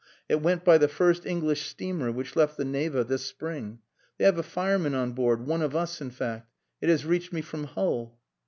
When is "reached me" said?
7.05-7.41